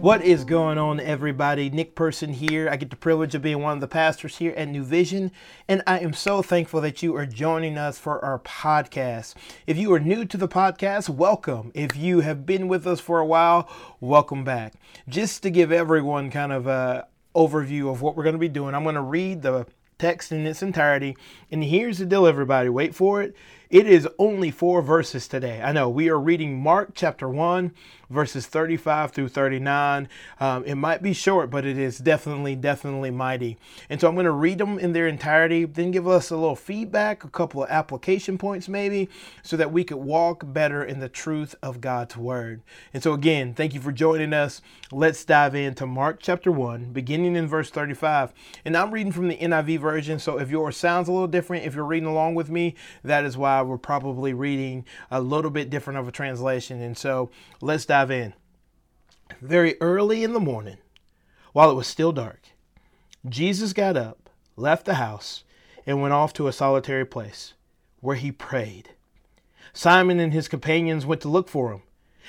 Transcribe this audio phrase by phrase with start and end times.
[0.00, 1.68] What is going on, everybody?
[1.68, 2.70] Nick Person here.
[2.70, 5.30] I get the privilege of being one of the pastors here at New Vision,
[5.68, 9.34] and I am so thankful that you are joining us for our podcast.
[9.66, 11.70] If you are new to the podcast, welcome.
[11.74, 13.68] If you have been with us for a while,
[14.00, 14.72] welcome back.
[15.06, 18.74] Just to give everyone kind of a overview of what we're going to be doing,
[18.74, 19.66] I'm going to read the
[19.98, 21.14] text in its entirety,
[21.52, 22.70] and here's the deal, everybody.
[22.70, 23.36] Wait for it.
[23.68, 25.60] It is only four verses today.
[25.62, 27.72] I know we are reading Mark chapter 1,
[28.10, 30.08] verses 35 through 39.
[30.40, 33.56] Um, it might be short, but it is definitely, definitely mighty.
[33.88, 36.56] And so I'm going to read them in their entirety, then give us a little
[36.56, 39.08] feedback, a couple of application points maybe,
[39.42, 42.62] so that we could walk better in the truth of God's word.
[42.92, 44.60] And so again, thank you for joining us.
[44.90, 48.32] Let's dive into Mark chapter 1, beginning in verse 35.
[48.64, 51.74] And I'm reading from the NIV version, so if yours sounds a little different, if
[51.74, 55.98] you're reading along with me, that is why we're probably reading a little bit different
[55.98, 56.82] of a translation.
[56.82, 58.34] And so let's dive in.
[59.40, 60.76] Very early in the morning,
[61.52, 62.42] while it was still dark,
[63.28, 65.42] Jesus got up, left the house,
[65.84, 67.54] and went off to a solitary place
[67.98, 68.90] where he prayed.
[69.72, 71.82] Simon and his companions went to look for him,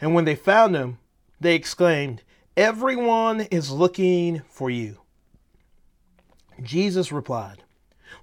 [0.00, 0.96] and when they found him,
[1.38, 2.22] they exclaimed,
[2.56, 5.02] Everyone is looking for you.
[6.62, 7.64] Jesus replied,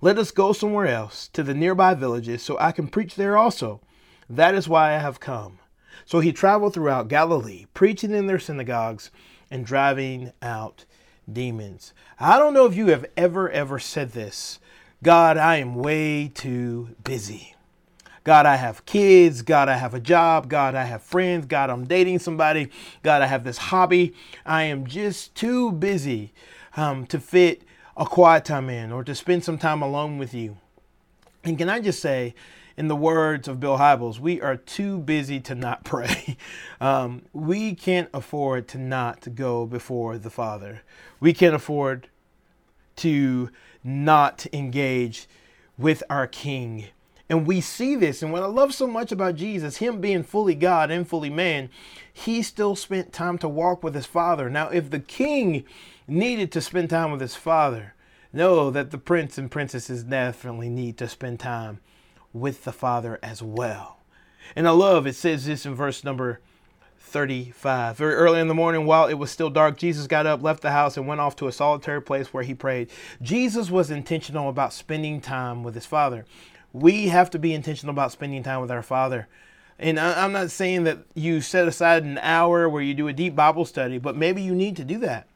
[0.02, 3.82] let us go somewhere else to the nearby villages so I can preach there also.
[4.30, 5.60] That is why I have come.
[6.06, 9.12] So he traveled throughout Galilee, preaching in their synagogues
[9.52, 10.86] and driving out
[11.32, 11.94] demons.
[12.20, 14.60] I don't know if you have ever, ever said this
[15.02, 17.56] God, I am way too busy.
[18.24, 19.42] God, I have kids.
[19.42, 20.50] God, I have a job.
[20.50, 21.46] God, I have friends.
[21.46, 22.70] God, I'm dating somebody.
[23.02, 24.14] God, I have this hobby.
[24.46, 26.34] I am just too busy
[26.76, 27.64] um, to fit
[27.96, 30.58] a quiet time in or to spend some time alone with you.
[31.44, 32.36] And can I just say,
[32.80, 36.38] in the words of Bill Hybels, we are too busy to not pray.
[36.82, 40.82] Um, we can't afford to not go before the Father.
[41.20, 42.08] We can't afford
[42.96, 43.50] to
[43.84, 45.28] not engage
[45.78, 46.86] with our King.
[47.28, 48.24] And we see this.
[48.24, 51.70] And what I love so much about Jesus, him being fully God and fully man,
[52.14, 54.50] he still spent time to walk with his Father.
[54.50, 55.66] Now, if the King
[56.08, 57.94] needed to spend time with his father.
[58.32, 61.80] Know that the prince and princesses definitely need to spend time
[62.34, 64.00] with the father as well.
[64.56, 66.40] And I love it says this in verse number
[67.00, 67.98] 35.
[67.98, 70.72] Very early in the morning, while it was still dark, Jesus got up, left the
[70.72, 72.90] house, and went off to a solitary place where he prayed.
[73.22, 76.26] Jesus was intentional about spending time with his Father.
[76.72, 79.28] We have to be intentional about spending time with our Father.
[79.80, 83.36] And I'm not saying that you set aside an hour where you do a deep
[83.36, 85.28] Bible study, but maybe you need to do that.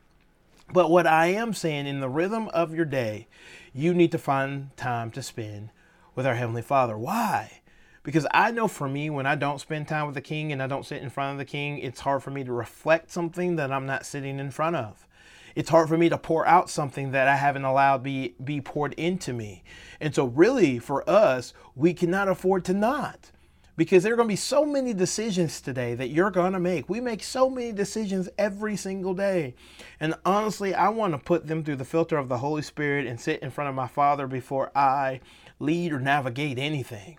[0.72, 3.28] But what I am saying, in the rhythm of your day,
[3.74, 5.70] you need to find time to spend
[6.16, 6.98] with our Heavenly Father.
[6.98, 7.62] Why?
[8.04, 10.68] Because I know for me, when I don't spend time with the King and I
[10.68, 13.72] don't sit in front of the King, it's hard for me to reflect something that
[13.72, 15.08] I'm not sitting in front of.
[15.56, 18.94] It's hard for me to pour out something that I haven't allowed be be poured
[18.94, 19.64] into me.
[20.02, 23.32] And so really for us, we cannot afford to not
[23.76, 26.90] because there are going to be so many decisions today that you're going to make.
[26.90, 29.56] We make so many decisions every single day.
[30.00, 33.20] And honestly, I want to put them through the filter of the Holy Spirit and
[33.20, 35.22] sit in front of my Father before I
[35.64, 37.18] lead or navigate anything.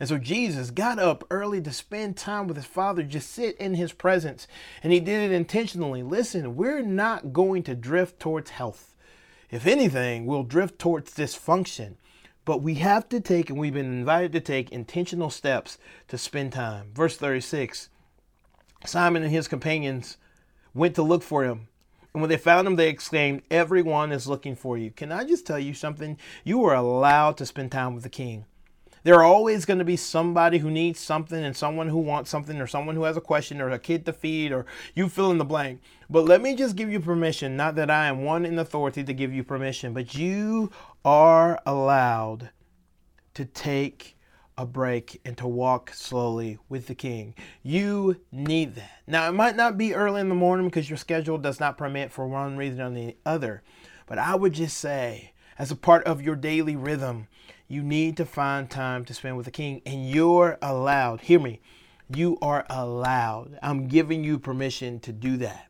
[0.00, 3.74] And so Jesus got up early to spend time with his Father, just sit in
[3.74, 4.46] his presence.
[4.82, 6.02] And he did it intentionally.
[6.02, 8.94] Listen, we're not going to drift towards health.
[9.50, 11.94] If anything, we'll drift towards dysfunction.
[12.44, 15.78] But we have to take, and we've been invited to take, intentional steps
[16.08, 16.90] to spend time.
[16.94, 17.88] Verse 36
[18.86, 20.16] Simon and his companions
[20.72, 21.68] went to look for him.
[22.18, 24.90] And when they found him, they exclaimed, Everyone is looking for you.
[24.90, 26.18] Can I just tell you something?
[26.42, 28.44] You are allowed to spend time with the king.
[29.04, 32.60] There are always going to be somebody who needs something and someone who wants something
[32.60, 34.66] or someone who has a question or a kid to feed or
[34.96, 35.80] you fill in the blank.
[36.10, 39.14] But let me just give you permission, not that I am one in authority to
[39.14, 40.72] give you permission, but you
[41.04, 42.50] are allowed
[43.34, 44.17] to take
[44.58, 47.34] a break and to walk slowly with the king.
[47.62, 49.02] You need that.
[49.06, 52.10] Now, it might not be early in the morning because your schedule does not permit
[52.10, 53.62] for one reason or the other,
[54.06, 57.28] but I would just say, as a part of your daily rhythm,
[57.68, 61.20] you need to find time to spend with the king, and you're allowed.
[61.20, 61.60] Hear me.
[62.12, 63.58] You are allowed.
[63.62, 65.67] I'm giving you permission to do that.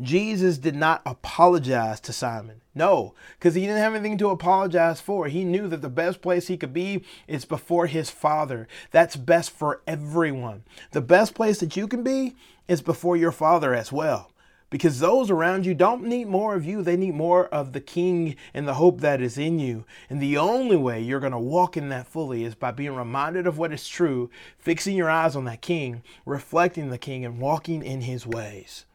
[0.00, 2.60] Jesus did not apologize to Simon.
[2.74, 5.26] No, because he didn't have anything to apologize for.
[5.26, 8.68] He knew that the best place he could be is before his Father.
[8.92, 10.62] That's best for everyone.
[10.92, 12.36] The best place that you can be
[12.68, 14.30] is before your Father as well.
[14.70, 18.36] Because those around you don't need more of you, they need more of the King
[18.54, 19.84] and the hope that is in you.
[20.08, 23.48] And the only way you're going to walk in that fully is by being reminded
[23.48, 27.82] of what is true, fixing your eyes on that King, reflecting the King, and walking
[27.82, 28.86] in his ways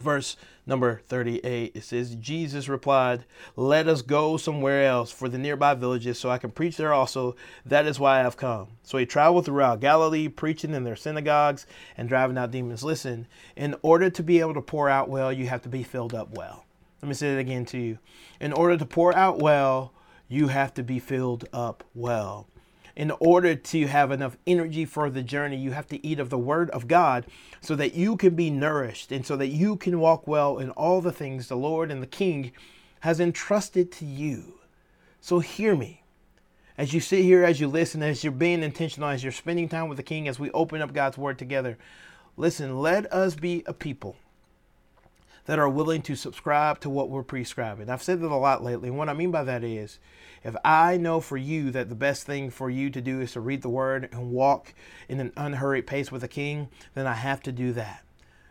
[0.00, 0.36] verse
[0.66, 3.24] number 38 it says jesus replied
[3.56, 7.36] let us go somewhere else for the nearby villages so i can preach there also.
[7.66, 8.68] That is why i have come.
[8.82, 11.66] So he traveled throughout galilee preaching in their synagogues
[11.96, 12.82] and driving out demons.
[12.82, 13.26] Listen
[13.56, 16.30] in order to be able to pour out well you have to be filled up
[16.34, 16.64] well.
[17.02, 17.98] Let me say it again to you.
[18.40, 19.92] In order to pour out well
[20.28, 22.46] you have to be filled up well
[22.96, 26.38] in order to have enough energy for the journey, you have to eat of the
[26.38, 27.26] Word of God
[27.60, 31.00] so that you can be nourished and so that you can walk well in all
[31.00, 32.52] the things the Lord and the King
[33.00, 34.54] has entrusted to you.
[35.20, 36.02] So hear me.
[36.78, 39.88] As you sit here, as you listen, as you're being intentional, as you're spending time
[39.88, 41.76] with the King, as we open up God's Word together,
[42.36, 44.16] listen, let us be a people
[45.46, 47.88] that are willing to subscribe to what we're prescribing.
[47.88, 48.88] I've said that a lot lately.
[48.88, 49.98] And what I mean by that is
[50.44, 53.40] if I know for you that the best thing for you to do is to
[53.40, 54.74] read the word and walk
[55.08, 58.04] in an unhurried pace with the king, then I have to do that.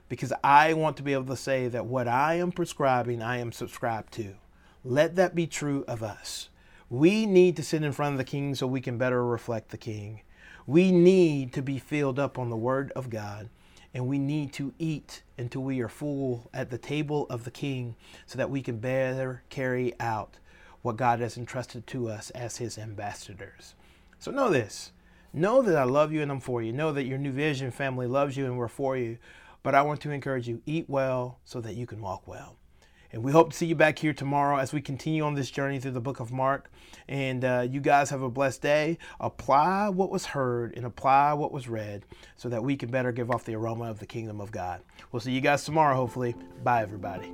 [0.08, 3.52] Because I want to be able to say that what I am prescribing, I am
[3.52, 4.36] subscribed to.
[4.84, 6.50] Let that be true of us.
[6.90, 9.78] We need to sit in front of the king so we can better reflect the
[9.78, 10.22] king.
[10.66, 13.50] We need to be filled up on the word of God
[13.94, 17.96] and we need to eat until we are full at the table of the King
[18.26, 20.38] so that we can better carry out
[20.82, 23.76] what God has entrusted to us as His ambassadors.
[24.20, 24.92] So know this
[25.34, 26.74] know that I love you and I'm for you.
[26.74, 29.18] Know that your New Vision family loves you and we're for you.
[29.62, 32.56] But I want to encourage you eat well so that you can walk well.
[33.12, 35.80] And we hope to see you back here tomorrow as we continue on this journey
[35.80, 36.72] through the book of Mark.
[37.08, 38.98] And uh, you guys have a blessed day.
[39.20, 42.04] Apply what was heard and apply what was read
[42.38, 44.82] so that we can better give off the aroma of the kingdom of God.
[45.12, 46.36] We'll see you guys tomorrow, hopefully.
[46.64, 47.34] Bye, everybody.